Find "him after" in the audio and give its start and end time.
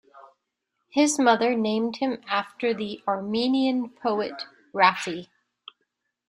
1.97-2.73